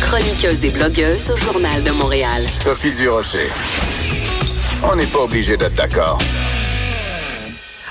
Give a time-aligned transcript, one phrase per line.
[0.00, 2.42] Chroniqueuse et blogueuse au Journal de Montréal.
[2.54, 3.48] Sophie Durocher.
[4.82, 6.18] On n'est pas obligé d'être d'accord.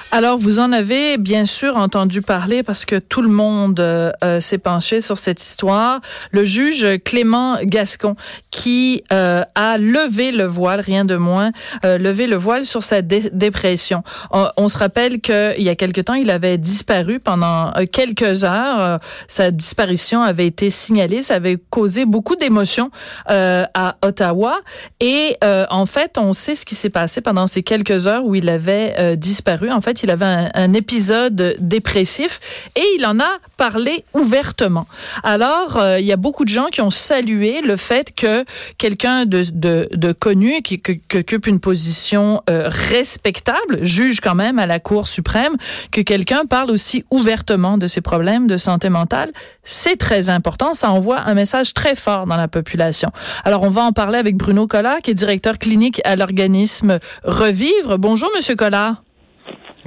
[0.09, 4.39] Alors, vous en avez bien sûr entendu parler parce que tout le monde euh, euh,
[4.39, 5.99] s'est penché sur cette histoire.
[6.31, 8.16] Le juge Clément Gascon
[8.49, 11.52] qui euh, a levé le voile, rien de moins,
[11.83, 14.02] levé le voile sur sa dépression.
[14.31, 18.99] On, se rappelle qu'il y a quelque temps, il avait disparu pendant quelques heures.
[19.27, 21.21] sa disparition avait été signalée.
[21.21, 22.89] Ça avait causé beaucoup d'émotions
[23.27, 24.59] à Ottawa.
[25.00, 28.50] Et en fait, on sait ce qui s'est passé pendant ces quelques heures où il
[28.50, 29.72] avait disparu.
[29.72, 34.86] En fait, il avait un, épisode dépressif et il en a parlé ouvertement.
[35.23, 38.45] Alors, euh, il y a beaucoup de gens qui ont salué le fait que
[38.78, 40.81] quelqu'un de, connu, qui,
[41.16, 45.56] occupe une position euh, respectable, juge quand même à la Cour suprême,
[45.92, 49.31] que quelqu'un parle aussi ouvertement de ses problèmes de santé mentale.
[49.64, 50.73] C'est très important.
[50.73, 53.12] Ça envoie un message très fort dans la population.
[53.44, 57.98] Alors, on va en parler avec Bruno Collard, qui est directeur clinique à l'organisme Revivre.
[57.98, 59.06] Bonjour, Monsieur Collard.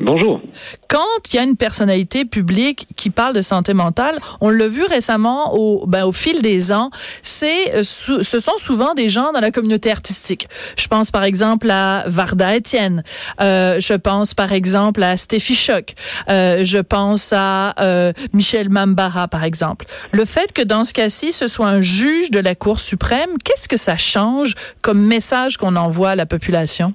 [0.00, 0.40] Bonjour.
[0.88, 0.98] Quand
[1.30, 5.54] il y a une personnalité publique qui parle de santé mentale, on l'a vu récemment
[5.54, 6.90] au, ben, au fil des ans,
[7.22, 10.48] c'est, euh, ce sont souvent des gens dans la communauté artistique.
[10.78, 13.02] Je pense par exemple à Varda Etienne.
[13.42, 15.94] Euh, je pense par exemple à Stéphie Choc.
[16.30, 19.84] Euh, je pense à euh, Michel Mambara par exemple.
[20.12, 23.68] Le fait que dans ce cas-ci, ce soit un juge de la Cour suprême, qu'est-ce
[23.68, 26.94] que ça change comme message qu'on envoie à la population?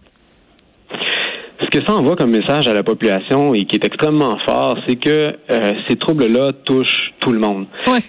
[1.62, 4.98] Ce que ça envoie comme message à la population et qui est extrêmement fort, c'est
[4.98, 7.66] que euh, ces troubles-là touchent tout le monde.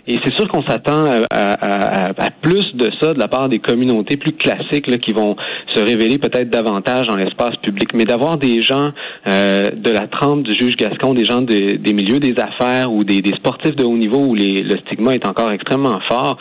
[0.07, 4.33] Et c'est sûr qu'on s'attend à, plus de ça de la part des communautés plus
[4.33, 5.37] classiques là, qui vont
[5.75, 7.95] se révéler peut-être davantage dans l'espace public.
[7.95, 8.91] Mais d'avoir des gens
[9.29, 13.23] euh, de la trempe du juge Gascon, des gens des milieux des affaires ou des,
[13.37, 16.37] sportifs de haut niveau où les, le stigma est encore extrêmement fort,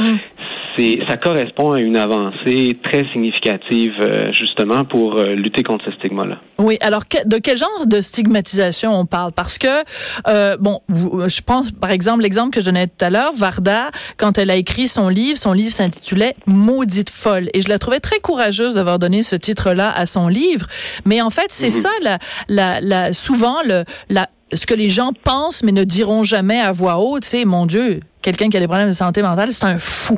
[0.78, 6.40] c'est ça correspond à une avancée très significative euh, justement pour lutter contre ce stigma-là.
[6.58, 9.34] Oui, alors de quel genre de stigmatisation on parle?
[9.34, 9.84] Parce que
[10.28, 14.38] euh, bon, je pense par exemple l'exemple que je donnais tout à l'heure, Varda, quand
[14.38, 18.20] elle a écrit son livre, son livre s'intitulait Maudite folle, et je la trouvais très
[18.20, 20.68] courageuse d'avoir donné ce titre-là à son livre.
[21.04, 21.82] Mais en fait, c'est mhm.
[21.82, 26.24] ça, la, la, la, souvent le, la, ce que les gens pensent mais ne diront
[26.24, 29.52] jamais à voix haute, c'est mon Dieu, quelqu'un qui a des problèmes de santé mentale,
[29.52, 30.18] c'est un fou.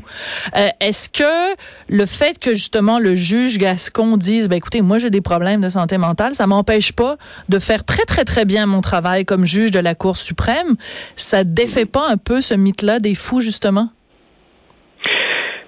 [0.55, 1.55] Euh, est-ce que
[1.89, 5.67] le fait que justement le juge Gascon dise, ben écoutez, moi j'ai des problèmes de
[5.67, 7.17] santé mentale, ça m'empêche pas
[7.49, 10.75] de faire très très très bien mon travail comme juge de la Cour suprême,
[11.17, 13.89] ça défait pas un peu ce mythe-là des fous justement?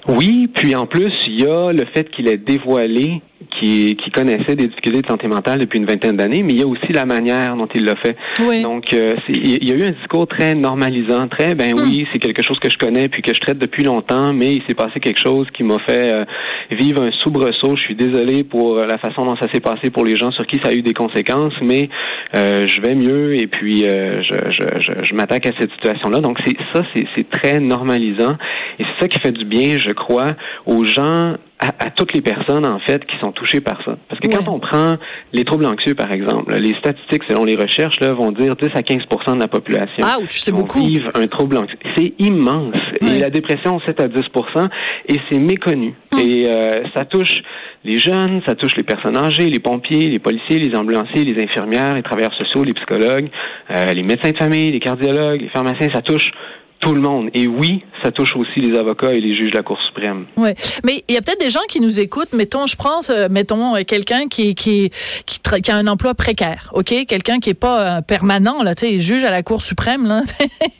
[0.07, 3.21] Oui, puis en plus, il y a le fait qu'il ait dévoilé
[3.59, 6.63] qui, qui connaissait des difficultés de santé mentale depuis une vingtaine d'années, mais il y
[6.63, 8.16] a aussi la manière dont il l'a fait.
[8.61, 11.81] Donc, euh, il y a eu un discours très normalisant, très, ben hmm.
[11.81, 14.63] oui, c'est quelque chose que je connais puis que je traite depuis longtemps, mais il
[14.67, 16.25] s'est passé quelque chose qui m'a fait euh,
[16.72, 17.75] vivre un soubresaut.
[17.75, 20.59] Je suis désolé pour la façon dont ça s'est passé pour les gens sur qui
[20.63, 21.89] ça a eu des conséquences, mais
[22.35, 26.19] euh, je vais mieux et puis je, je, je, je m'attaque à cette situation-là.
[26.19, 28.38] Donc, c'est ça, c'est très normalisant
[28.79, 30.27] et c'est ça qui fait du bien, je crois,
[30.66, 33.97] aux gens à, toutes les personnes, en fait, qui sont touchées par ça.
[34.07, 34.95] Parce que quand on prend
[35.33, 38.81] les troubles anxieux, par exemple, les statistiques, selon les recherches, là, vont dire 10 à
[38.81, 41.77] 15% de la population qui vont vivre un trouble anxieux.
[41.97, 42.79] C'est immense.
[43.01, 44.69] Et la dépression, 7 à 10%
[45.09, 45.93] et c'est méconnu.
[46.13, 46.19] Hum.
[46.19, 47.41] Et euh, ça touche
[47.83, 51.95] les jeunes, ça touche les personnes âgées, les pompiers, les policiers, les ambulanciers, les infirmières,
[51.95, 53.29] les travailleurs sociaux, les psychologues,
[53.75, 56.31] euh, les médecins de famille, les cardiologues, les pharmaciens, ça touche
[56.79, 57.29] tout le monde.
[57.34, 60.25] Et oui, ça touche aussi les avocats et les juges de la Cour suprême.
[60.38, 60.51] Oui,
[60.83, 62.31] mais il y a peut-être des gens qui nous écoutent.
[62.33, 64.89] Mettons, je pense, euh, mettons euh, quelqu'un qui qui
[65.25, 68.88] qui, qui, a un emploi précaire, ok, quelqu'un qui est pas euh, permanent là, tu
[68.88, 70.21] sais, juge à la Cour suprême là,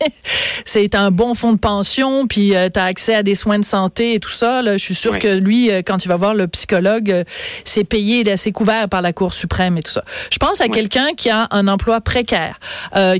[0.66, 4.14] c'est un bon fonds de pension, puis tu as accès à des soins de santé
[4.14, 4.62] et tout ça.
[4.62, 7.24] Là, je suis sûr que lui, quand il va voir le psychologue,
[7.66, 10.04] c'est payé, c'est couvert par la Cour suprême et tout ça.
[10.32, 12.60] Je pense à quelqu'un qui a un emploi précaire,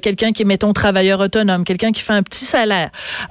[0.02, 2.69] quelqu'un qui est mettons travailleur autonome, quelqu'un qui fait un petit salaire.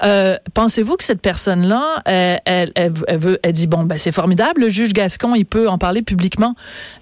[0.02, 5.34] Euh, pensez-vous que cette personne-là, elle, elle, dit bon, ben c'est formidable, le juge Gascon,
[5.34, 6.54] il peut en parler publiquement,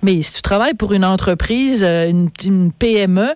[0.02, 3.28] mais si tu travailles pour une entreprise, euh, une, PME,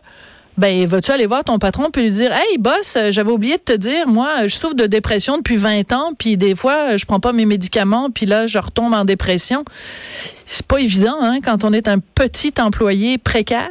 [0.59, 3.73] ben vas-tu aller voir ton patron puis lui dire "Hey boss, j'avais oublié de te
[3.73, 7.33] dire moi, je souffre de dépression depuis 20 ans puis des fois je prends pas
[7.33, 9.65] mes médicaments puis là je retombe en dépression?"
[10.47, 13.69] C'est pas évident hein quand on est un petit employé précaire.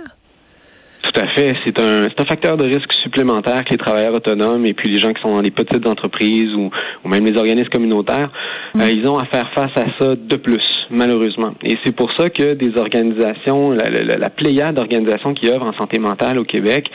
[1.01, 1.56] Tout à fait.
[1.66, 5.00] C'est un, c'est un facteur de risque supplémentaire que les travailleurs autonomes et puis les
[5.00, 6.69] gens qui sont dans les petites entreprises ou,
[7.04, 8.30] ou même les organismes communautaires,
[8.75, 8.81] mm.
[8.81, 11.54] euh, ils ont à faire face à ça de plus, malheureusement.
[11.63, 15.78] Et c'est pour ça que des organisations, la, la, la pléiade d'organisations qui œuvrent en
[15.78, 16.90] santé mentale au Québec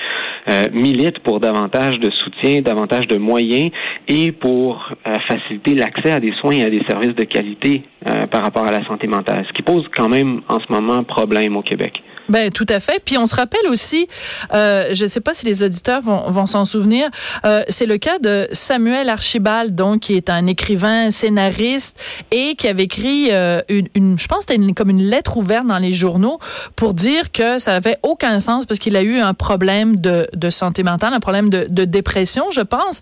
[0.47, 3.71] euh, militent pour davantage de soutien, davantage de moyens
[4.09, 8.27] et pour euh, faciliter l'accès à des soins et à des services de qualité euh,
[8.27, 11.57] par rapport à la santé mentale, ce qui pose quand même en ce moment problème
[11.57, 12.03] au Québec.
[12.29, 13.03] Ben tout à fait.
[13.05, 14.09] Puis on se rappelle aussi,
[14.55, 17.09] euh, je ne sais pas si les auditeurs vont, vont s'en souvenir,
[17.45, 22.01] euh, c'est le cas de Samuel Archibald, donc qui est un écrivain, scénariste
[22.31, 25.79] et qui avait écrit euh, une, une, je pense c'était comme une lettre ouverte dans
[25.79, 26.39] les journaux
[26.77, 30.51] pour dire que ça n'avait aucun sens parce qu'il a eu un problème de, de
[30.51, 33.01] santé mentale, un problème de, de dépression, je pense.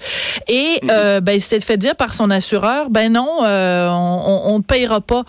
[0.48, 4.62] Et euh, ben il s'est fait dire par son assureur, ben non, euh, on, ne
[4.62, 5.22] payera pas.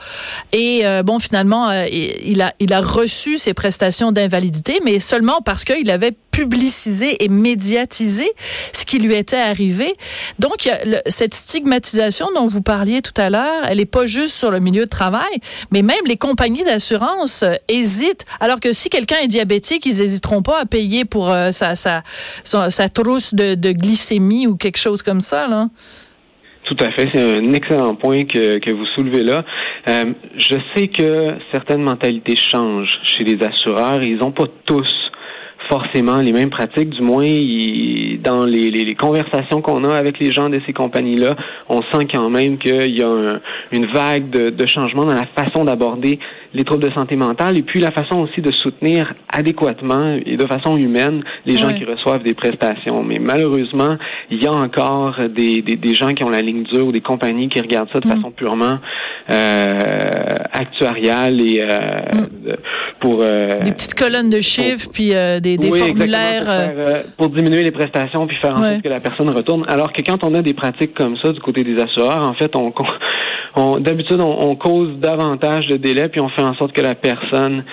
[0.52, 5.64] Et euh, bon finalement, il a il a reçu ses prestations d'invalidité, mais seulement parce
[5.64, 8.30] qu'il avait publicisé et médiatisé
[8.74, 9.96] ce qui lui était arrivé.
[10.40, 10.70] Donc,
[11.06, 14.86] cette stigmatisation dont vous parliez tout à l'heure, elle n'est pas juste sur le milieu
[14.86, 15.40] de travail,
[15.72, 18.26] mais même les compagnies d'assurance euh, hésitent.
[18.40, 22.02] Alors que si quelqu'un est diabétique, ils n'hésiteront pas à payer pour euh, sa,
[22.90, 25.48] trousse de, glycémie ou quelque chose comme ça.
[26.76, 29.46] Tout à fait, c'est un excellent point que, que vous soulevez là.
[29.90, 30.06] Euh,
[30.38, 34.02] je sais que certaines mentalités changent chez les assureurs.
[34.02, 35.12] Ils n'ont pas tous
[35.70, 36.90] forcément les mêmes pratiques.
[36.90, 37.26] Du moins,
[38.24, 41.36] dans les, les, conversations qu'on a avec les gens de ces compagnies-là,
[41.70, 43.40] on sent quand même qu'il y a
[43.72, 46.18] une vague de, de changement dans la façon d'aborder
[46.54, 50.46] les troubles de santé mentale et puis la façon aussi de soutenir adéquatement et de
[50.46, 53.04] façon humaine les gens qui reçoivent des prestations.
[53.04, 53.98] Mais malheureusement,
[54.30, 57.02] il y a encore des, des, des, gens qui ont la ligne dure ou des
[57.02, 58.12] compagnies qui regardent ça de mm.
[58.12, 58.80] façon purement
[59.32, 59.80] euh,
[60.52, 61.78] actuariale et euh,
[62.14, 62.56] mm.
[63.00, 67.64] pour euh, des petites colonnes de chiffres puis euh, des, des formulaires euh, pour, diminuer
[67.64, 69.66] les prestations puis faire en sorte que la personne retourne.
[69.68, 72.56] Alors que quand on a des pratiques comme ça du côté des assureurs, en fait,
[72.56, 72.74] on,
[73.56, 76.96] on d'habitude on, on cause davantage de délais puis on fait en sorte que la
[76.96, 77.64] personne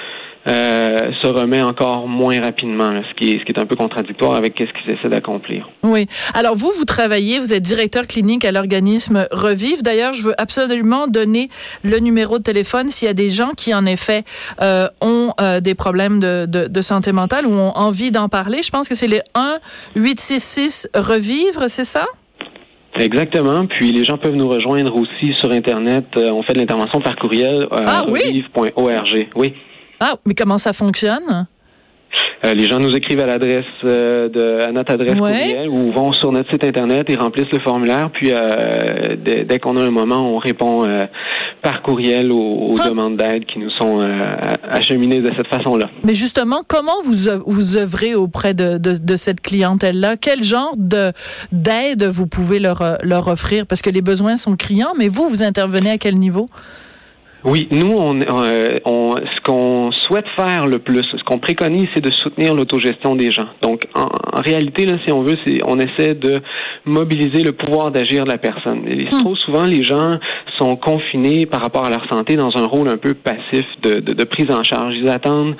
[0.46, 4.94] euh, se remet encore moins rapidement, ce, qui est, un peu contradictoire avec ce qu'ils
[4.94, 5.68] essaient d'accomplir.
[5.82, 6.06] Oui.
[6.32, 9.82] Alors vous, vous travaillez, vous êtes directeur clinique à l'organisme Revive.
[9.82, 11.50] D'ailleurs, je veux absolument donner
[11.84, 14.24] le numéro de téléphone s'il y a des gens qui, en effet,
[14.62, 18.62] euh, ont euh, des problèmes de, santé mentale ou ont envie d'en parler.
[18.62, 19.20] Je pense que c'est les
[19.94, 22.06] 1-866-REVIVRE, c'est ça?
[23.00, 23.66] Exactement.
[23.66, 26.04] Puis les gens peuvent nous rejoindre aussi sur Internet.
[26.16, 28.20] Euh, on fait de l'intervention par courriel euh, ah, oui?
[29.34, 29.54] Oui.
[30.00, 31.46] Ah, mais comment ça fonctionne?
[32.44, 36.12] Euh, les gens nous écrivent à l'adresse euh, de à notre adresse courriel ou vont
[36.12, 38.10] sur notre site internet et remplissent le formulaire.
[38.12, 40.88] Puis euh, dès, qu'on a un moment, on répond
[41.62, 42.88] par courriel aux, ah.
[42.88, 43.98] demandes d'aide qui nous sont
[44.70, 45.88] acheminées de cette façon-là.
[46.04, 50.16] Mais justement, comment vous vous œuvrez auprès de, de, de cette clientèle-là?
[50.16, 51.12] Quel genre de
[51.52, 53.66] d'aide vous pouvez leur leur offrir?
[53.66, 56.46] Parce que les besoins sont criants, mais vous vous intervenez à quel niveau?
[57.44, 62.04] Oui, nous, on, euh, on ce qu'on souhaite faire le plus, ce qu'on préconise, c'est
[62.04, 63.48] de soutenir l'autogestion des gens.
[63.62, 64.08] Donc, en,
[64.40, 66.42] réalité, là, si on veut, c'est on essaie de
[66.84, 68.82] mobiliser le pouvoir d'agir de la personne.
[68.86, 69.22] Et hmm.
[69.22, 70.18] trop souvent, les gens
[70.58, 74.12] sont confinés par rapport à leur santé dans un rôle un peu passif de, de,
[74.12, 74.94] de prise en charge.
[74.96, 75.56] Ils attendent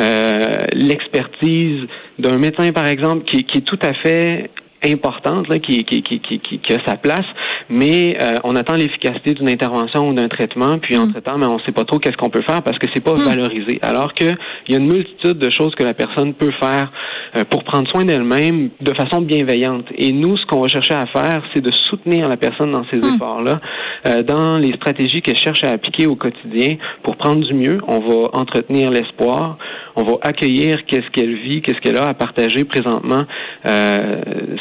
[0.00, 1.86] euh, l'expertise
[2.18, 4.50] d'un médecin, par exemple, qui, qui est tout à fait
[4.84, 7.26] importante là, qui, qui, qui, qui, qui a sa place,
[7.68, 11.02] mais euh, on attend l'efficacité d'une intervention ou d'un traitement, puis mm.
[11.02, 13.14] entre-temps, mais on ne sait pas trop qu'est-ce qu'on peut faire parce que c'est pas
[13.14, 13.24] mm.
[13.24, 13.78] valorisé.
[13.82, 14.24] Alors que
[14.66, 16.90] il y a une multitude de choses que la personne peut faire
[17.36, 19.86] euh, pour prendre soin d'elle-même de façon bienveillante.
[19.96, 22.98] Et nous, ce qu'on va chercher à faire, c'est de soutenir la personne dans ces
[22.98, 23.14] mm.
[23.14, 23.60] efforts-là,
[24.06, 27.78] euh, dans les stratégies qu'elle cherche à appliquer au quotidien pour prendre du mieux.
[27.86, 29.58] On va entretenir l'espoir,
[29.96, 33.22] on va accueillir qu'est-ce qu'elle vit, qu'est-ce qu'elle a à partager présentement,
[33.66, 34.00] euh,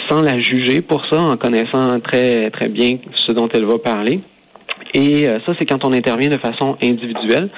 [0.09, 4.21] sans la juger pour ça, en connaissant très très bien ce dont elle va parler.
[4.93, 7.50] Et euh, ça, c'est quand on intervient de façon individuelle.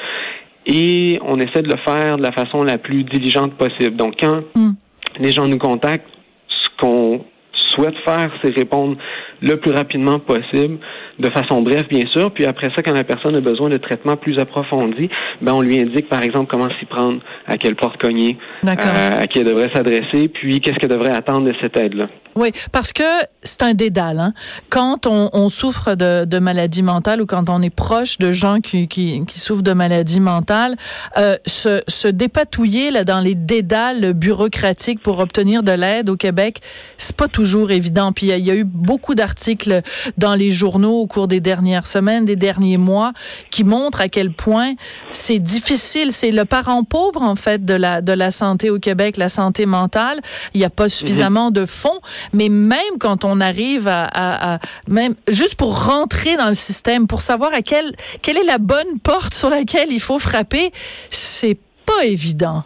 [0.65, 3.97] Et on essaie de le faire de la façon la plus diligente possible.
[3.97, 4.71] Donc, quand mm.
[5.19, 6.07] les gens nous contactent,
[6.47, 8.97] ce qu'on souhaite faire, c'est répondre
[9.41, 10.77] le plus rapidement possible
[11.19, 12.31] de façon brève, bien sûr.
[12.33, 15.09] Puis après ça, quand la personne a besoin de traitement plus approfondi,
[15.41, 19.27] ben on lui indique, par exemple, comment s'y prendre, à quelle porte cogner, euh, à
[19.27, 22.07] qui elle devrait s'adresser, puis qu'est-ce qu'elle devrait attendre de cette aide-là.
[22.35, 23.03] Oui, parce que
[23.43, 24.19] c'est un dédale.
[24.19, 24.33] Hein?
[24.69, 28.59] Quand on, on souffre de, de, maladie mentale ou quand on est proche de gens
[28.59, 30.75] qui, qui, qui souffrent de maladie mentale,
[31.17, 36.61] euh, se, se dépatouiller là, dans les dédales bureaucratiques pour obtenir de l'aide au Québec,
[36.97, 38.11] c'est pas toujours évident.
[38.13, 39.81] Puis il y, a eu beaucoup d'articles
[40.17, 43.11] dans les journaux au cours des dernières semaines, des derniers mois,
[43.51, 44.73] qui montrent à quel point
[45.11, 46.11] c'est difficile.
[46.11, 49.65] C'est le parent pauvre en fait de la de la santé au Québec, la santé
[49.65, 50.19] mentale.
[50.53, 51.99] Il n'y a pas suffisamment de fonds.
[52.31, 57.53] Mais même quand on arrive à, même juste pour rentrer dans le système, pour savoir
[57.53, 57.91] à quelle
[58.21, 60.71] quelle est la bonne porte sur laquelle il faut frapper,
[61.09, 62.63] c'est pas évident.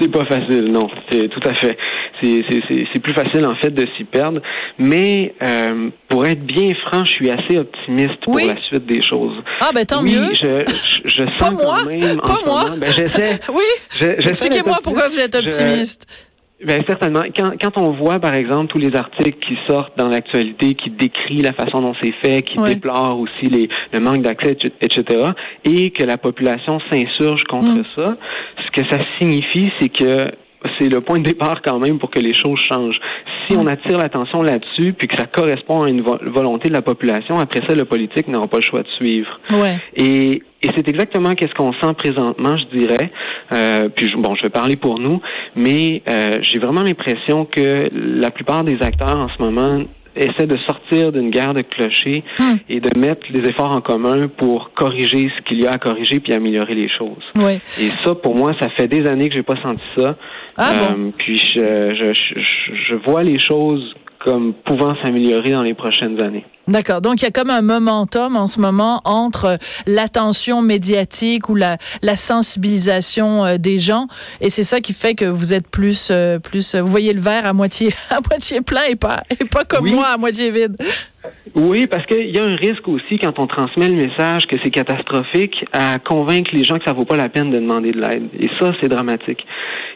[0.00, 0.88] C'est pas facile, non.
[1.10, 1.76] C'est tout à fait.
[2.22, 4.40] C'est plus facile en fait de s'y perdre.
[4.78, 9.42] Mais euh, pour être bien franc, je suis assez optimiste pour la suite des choses.
[9.60, 10.32] Ah ben tant oui, mieux.
[10.32, 10.64] Je,
[11.04, 11.78] je, sens pas moi.
[11.80, 12.16] quand même.
[12.16, 12.64] Pas moi.
[12.78, 13.38] ben, j'essaie.
[13.52, 14.06] oui.
[14.18, 16.26] Expliquez-moi pourquoi vous êtes optimiste.
[16.64, 17.24] Ben certainement.
[17.36, 21.42] Quand, quand on voit, par exemple, tous les articles qui sortent dans l'actualité, qui décrivent
[21.42, 25.04] la façon dont c'est fait, qui déplorent aussi les, le manque d'accès, etc.,
[25.64, 27.84] et que la population s'insurge contre mm.
[27.94, 28.16] ça,
[28.64, 30.30] ce que ça signifie, c'est que
[30.78, 32.98] c'est le point de départ quand même pour que les choses changent.
[33.48, 37.38] Si on attire l'attention là-dessus, puis que ça correspond à une volonté de la population,
[37.38, 39.38] après ça, le politique n'aura pas le choix de suivre.
[39.52, 39.76] Ouais.
[39.94, 43.12] Et, et c'est exactement qu'est-ce qu'on sent présentement, je dirais.
[43.52, 45.20] Euh, puis bon, je vais parler pour nous,
[45.54, 49.84] mais euh, j'ai vraiment l'impression que la plupart des acteurs en ce moment
[50.16, 52.54] essaie de sortir d'une guerre de clochers hmm.
[52.68, 56.20] et de mettre les efforts en commun pour corriger ce qu'il y a à corriger
[56.20, 57.22] puis améliorer les choses.
[57.36, 57.60] Oui.
[57.78, 60.16] Et ça, pour moi, ça fait des années que j'ai pas senti ça.
[60.56, 60.72] Ah?
[60.72, 66.20] Euh, puis je, je, je, je vois les choses comme pouvant s'améliorer dans les prochaines
[66.20, 66.44] années.
[66.68, 67.00] D'accord.
[67.00, 71.78] Donc, il y a comme un momentum en ce moment entre l'attention médiatique ou la,
[72.02, 74.08] la sensibilisation euh, des gens.
[74.40, 77.46] Et c'est ça qui fait que vous êtes plus, euh, plus, vous voyez le verre
[77.46, 80.76] à moitié, à moitié plein et pas, et pas comme moi à moitié vide.
[81.54, 84.70] Oui, parce qu'il y a un risque aussi quand on transmet le message que c'est
[84.70, 88.28] catastrophique à convaincre les gens que ça vaut pas la peine de demander de l'aide.
[88.38, 89.42] Et ça, c'est dramatique.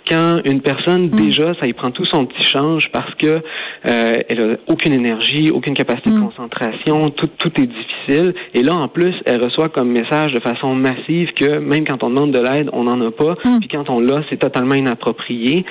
[0.09, 1.11] Quand une personne mm.
[1.11, 3.43] déjà, ça y prend tout son petit change parce que
[3.87, 6.25] euh, elle a aucune énergie, aucune capacité de mm.
[6.61, 8.35] Concentration, tout, tout est difficile.
[8.55, 12.11] Et là, en plus, elle reçoit comme message de façon massive que même quand on
[12.11, 13.35] demande de l'aide, on n'en a pas.
[13.45, 13.59] Mm.
[13.61, 15.65] Puis quand on l'a, c'est totalement inapproprié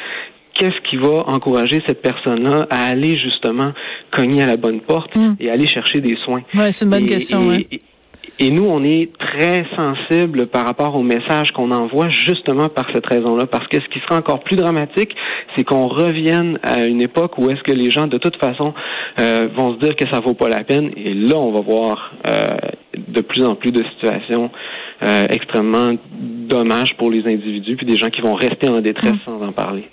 [0.59, 3.71] qu'est-ce qui va encourager cette personne-là à aller justement
[4.15, 5.35] cogner à la bonne porte hmm.
[5.39, 6.41] et aller chercher des soins?
[6.53, 7.53] Ouais, c'est une bonne question.
[7.53, 7.81] Et, et,
[8.51, 13.45] nous, on est très sensible par rapport au message qu'on envoie justement par cette raison-là.
[13.45, 15.13] Parce que ce qui sera encore plus dramatique,
[15.55, 18.73] c'est qu'on revienne à une époque où est-ce que les gens, de toute façon,
[19.19, 20.91] euh, vont se dire que ça vaut pas la peine.
[20.95, 22.45] Et là, on va voir euh,
[22.95, 24.49] de plus en plus de situations
[25.05, 29.31] euh, extrêmement dommages pour les individus, puis des gens qui vont rester en détresse hmm.
[29.31, 29.85] sans en parler.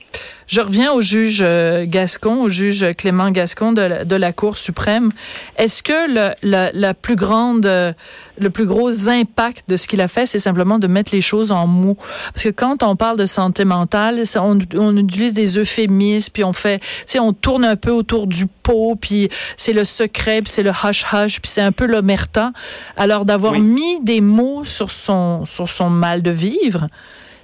[0.47, 4.57] Je reviens au juge euh, Gascon, au juge Clément Gascon de la, de la Cour
[4.57, 5.11] suprême.
[5.57, 7.93] Est-ce que le, la, la, plus grande, euh,
[8.39, 11.51] le plus gros impact de ce qu'il a fait, c'est simplement de mettre les choses
[11.51, 11.97] en mots?
[12.33, 16.53] Parce que quand on parle de santé mentale, on, on utilise des euphémismes, puis on
[16.53, 20.53] fait, tu sais, on tourne un peu autour du pot, puis c'est le secret, puis
[20.53, 22.53] c'est le hush-hush, puis c'est un peu l'omerta.
[22.97, 26.87] Alors d'avoir mis des mots sur son, sur son mal de vivre,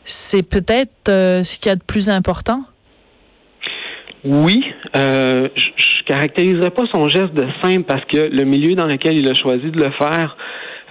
[0.04, 2.64] c'est peut-être euh, ce qu'il y a de plus important.
[4.24, 4.64] Oui,
[4.96, 9.18] euh, je, je caractériserais pas son geste de simple parce que le milieu dans lequel
[9.18, 10.36] il a choisi de le faire,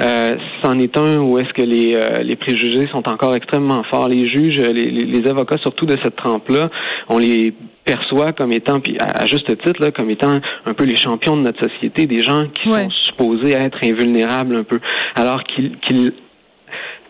[0.01, 4.09] euh, c'en est un où est-ce que les, euh, les préjugés sont encore extrêmement forts.
[4.09, 6.69] Les juges, les, les avocats, surtout de cette trempe-là,
[7.07, 7.53] on les
[7.85, 11.41] perçoit comme étant, puis à, juste titre, là, comme étant un peu les champions de
[11.41, 14.79] notre société, des gens qui sont supposés être invulnérables un peu,
[15.15, 16.13] alors qu'ils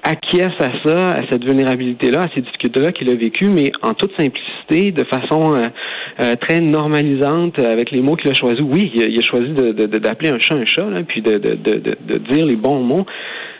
[0.03, 4.11] acquiesce à ça, à cette vulnérabilité-là, à ces difficultés-là qu'il a vécues, mais en toute
[4.17, 5.67] simplicité, de façon euh,
[6.19, 8.61] euh, très normalisante, avec les mots qu'il a choisis.
[8.61, 12.55] Oui, il a, choisi d'appeler un chat un chat, là, puis de, de, dire les
[12.55, 13.05] bons mots.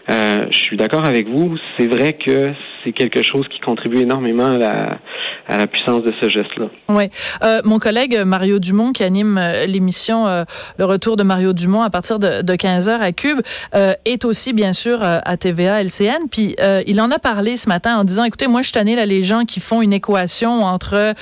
[0.10, 1.56] Euh, je suis d'accord avec vous.
[1.78, 2.54] C'est vrai que
[2.84, 6.68] c'est quelque chose qui contribue énormément à la, puissance de ce geste-là.
[6.90, 7.10] Oui.
[7.44, 10.26] Euh, mon collègue Mario Dumont, qui anime euh, l'émission
[10.78, 13.42] Le Retour de Mario Dumont à partir de, de 15 heures à Cube,
[14.06, 16.28] est aussi, bien sûr, à TVA LCN.
[16.30, 16.56] Puis,
[16.88, 19.46] il en a parlé ce matin en disant, écoutez, moi, je tanné là, les gens
[19.46, 21.14] qui font une équation entre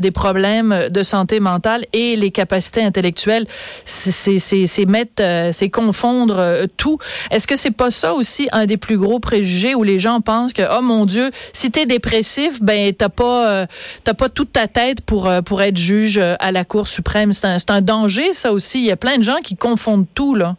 [0.00, 3.46] des problèmes de santé mentale et les capacités intellectuelles.
[3.84, 5.22] C'est mettre,
[5.52, 6.98] c'est confondre tout.
[7.30, 10.52] Est-ce que c'est pas ça aussi un des plus gros préjugés où les gens pensent
[10.52, 13.66] que, oh mon Dieu, si t'es dépressif, ben t'as pas, euh,
[14.16, 17.32] pas toute ta tête pour euh, pour être juge euh, à la Cour suprême.
[17.32, 18.80] C'est un, un danger, ça aussi.
[18.80, 20.56] Il y a plein de gens qui confondent tout là.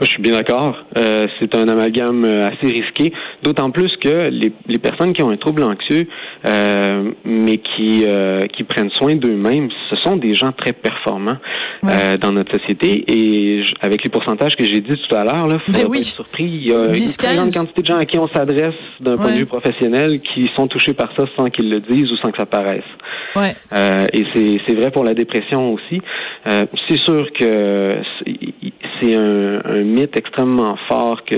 [0.00, 0.76] Je suis bien d'accord.
[0.98, 5.30] Euh, c'est un amalgame euh, assez risqué, d'autant plus que les, les, personnes qui ont
[5.30, 6.06] un trouble anxieux,
[6.44, 11.38] euh, mais qui euh, qui prennent soin d'eux-mêmes, ce sont des gens très performants
[11.84, 13.04] euh, dans notre société.
[13.08, 16.04] Et avec les pourcentages que j'ai dit tout à l'heure, là, faut ben pas être
[16.04, 16.44] surpris.
[16.44, 19.32] Il y a une très grande quantité de gens à qui on s'adresse d'un point
[19.32, 22.38] de vue professionnel qui sont touchés par ça sans qu'ils le disent ou sans que
[22.38, 22.84] ça paraisse.
[23.34, 23.54] Ouais.
[24.12, 26.00] et c'est vrai pour la dépression aussi.
[26.44, 27.96] c'est sûr que
[29.00, 31.36] c'est un, un, mythe extrêmement fort que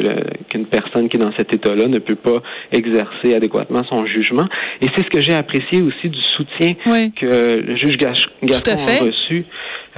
[0.49, 4.47] qu'une personne qui est dans cet état-là ne peut pas exercer adéquatement son jugement.
[4.81, 9.43] Et c'est ce que j'ai apprécié aussi du soutien que le juge Gaston a reçu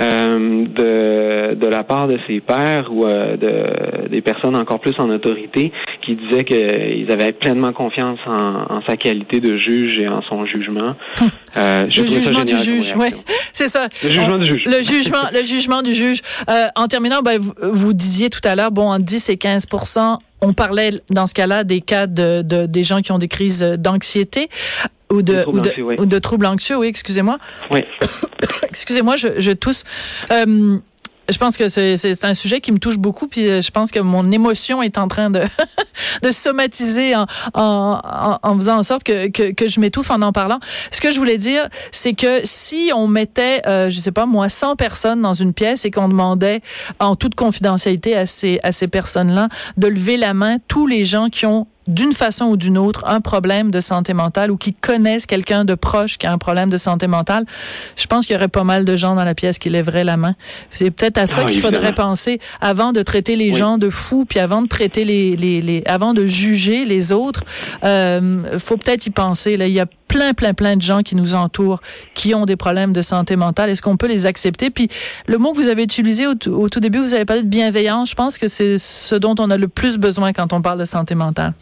[0.00, 5.10] de, de la part de ses pairs ou euh, de, des personnes encore plus en
[5.10, 5.72] autorité
[6.04, 10.46] qui disaient qu'ils avaient pleinement confiance en, en, sa qualité de juge et en son
[10.46, 10.94] jugement.
[11.56, 13.08] Euh, le jugement du juge, oui,
[13.52, 13.88] c'est ça.
[14.04, 14.62] Le jugement du juge.
[14.66, 16.20] Le jugement, le jugement du juge.
[16.48, 19.66] Euh, en terminant, ben, vous, vous, disiez tout à l'heure, bon, en 10 et 15
[20.42, 23.62] on parlait dans ce cas-là des cas de, de, des gens qui ont des crises
[23.78, 24.48] d'anxiété
[25.10, 27.38] ou de, ou de, ou de, troubles anxieux, oui, excusez-moi.
[27.70, 27.82] Oui.
[28.62, 29.84] excusez-moi, je, je tousse.
[30.30, 30.78] Euh,
[31.30, 34.00] je pense que c'est un sujet qui me touche beaucoup, puis euh, je pense que
[34.00, 35.42] mon émotion est en train de,
[36.22, 40.32] de somatiser en, en, en, faisant en sorte que, que, que je m'étouffe en en
[40.32, 40.58] parlant.
[40.90, 44.48] Ce que je voulais dire, c'est que si on mettait, euh, je sais pas moi,
[44.48, 46.60] 100 personnes dans une pièce et qu'on demandait
[46.98, 51.28] en toute confidentialité à ces, à ces personnes-là de lever la main, tous les gens
[51.28, 55.26] qui ont d'une façon ou d'une autre un problème de santé mentale ou qui connaissent
[55.26, 57.44] quelqu'un de proche qui a un problème de santé mentale,
[57.96, 60.16] je pense qu'il y aurait pas mal de gens dans la pièce qui lèveraient la
[60.16, 60.34] main.
[60.70, 64.24] C'est peut-être à ça ah, qu'il faudrait penser avant de traiter les gens de fous,
[64.24, 67.44] puis avant de traiter les, les, les avant de juger les autres.
[67.84, 69.56] Euh, faut peut-être y penser.
[69.56, 71.80] Là, il y a plein, plein, plein de gens qui nous entourent
[72.14, 73.70] qui ont des problèmes de santé mentale.
[73.70, 74.68] Est-ce qu'on peut les accepter?
[74.68, 74.88] Puis
[75.26, 78.10] le mot que vous avez utilisé au, tout début, vous avez parlé de bienveillance.
[78.10, 80.84] Je pense que c'est ce dont on a le plus besoin quand on parle de
[80.84, 81.54] santé mentale.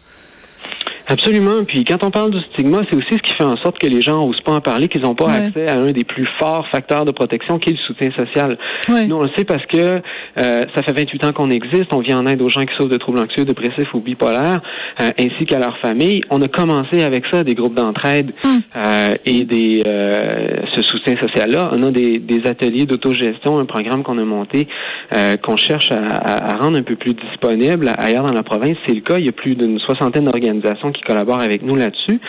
[1.08, 1.64] Absolument.
[1.66, 4.02] Puis quand on parle du stigma, c'est aussi ce qui fait en sorte que les
[4.02, 7.06] gens n'osent pas en parler, qu'ils n'ont pas accès à un des plus forts facteurs
[7.06, 8.58] de protection, qui est le soutien social.
[8.88, 11.92] Nous, on le sait parce que euh, ça fait 28 ans qu'on existe.
[11.92, 14.60] On vient en aide aux gens qui souffrent de troubles anxieux, dépressifs ou bipolaires,
[15.00, 16.20] euh, ainsi qu'à leur famille.
[16.28, 18.60] On a commencé avec ça, des groupes d'entraide hum.
[18.76, 19.82] euh, et des
[20.74, 21.70] ce soutien social-là.
[21.72, 24.68] On a des, des ateliers d'autogestion, un programme qu'on a monté,
[25.42, 28.76] qu'on cherche à, à, rendre un peu plus disponible ailleurs dans la province.
[28.86, 29.18] C'est le cas.
[29.18, 32.20] Il y a plus d'une soixantaine d'organisations qui collaborent avec nous là-dessus.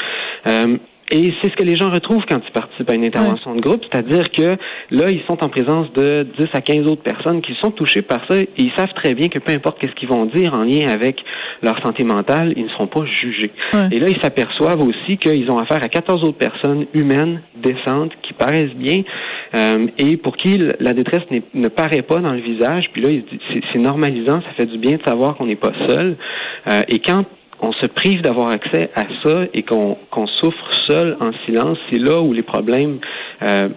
[0.48, 0.78] Euh,
[1.12, 3.84] et c'est ce que les gens retrouvent quand ils participent à une intervention de groupe,
[3.92, 4.58] c'est-à-dire que
[4.92, 8.20] là, ils sont en présence de 10 à 15 autres personnes qui sont touchées par
[8.30, 10.88] ça et ils savent très bien que peu importe qu'est-ce qu'ils vont dire en lien
[10.88, 11.18] avec
[11.64, 13.52] leur santé mentale, ils ne seront pas jugés.
[13.92, 18.34] Et là, ils s'aperçoivent aussi qu'ils ont affaire à 14 autres personnes humaines, décentes, qui
[18.34, 19.02] paraissent bien
[19.56, 21.24] euh, et pour qui la détresse
[21.56, 22.86] ne paraît pas dans le visage.
[22.94, 23.10] Puis là,
[23.74, 26.18] c'est normalisant, ça fait du bien de savoir qu'on n'est pas seul.
[26.70, 27.26] Euh, et quand
[27.62, 29.98] on se prive d'avoir accès à ça et qu'on
[30.40, 33.00] souffre seul en silence, c'est là où les problèmes
[33.42, 33.70] euh,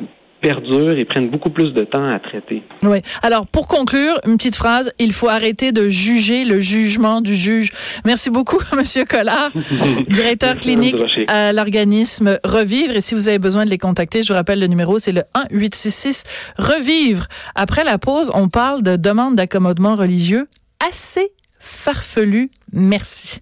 [0.42, 2.62] perdurent et prennent beaucoup plus de temps à traiter.
[2.82, 2.98] Oui.
[3.22, 4.92] Alors, pour conclure, une petite phrase.
[4.98, 7.70] Il faut arrêter de juger le jugement du juge.
[8.04, 9.50] Merci beaucoup, Monsieur Collard,
[10.08, 12.96] directeur clinique à l'organisme Revivre.
[12.96, 15.22] Et si vous avez besoin de les contacter, je vous rappelle le numéro, c'est le
[15.52, 16.24] 1-866
[16.58, 17.26] Revivre.
[17.54, 20.48] Après la pause, on parle de demande d'accommodement religieux
[20.84, 22.50] assez farfelu.
[22.72, 23.40] Merci.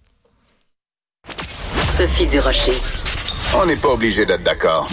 [1.97, 2.75] Sophie Durocher.
[3.55, 4.91] On n'est pas obligé d'être d'accord.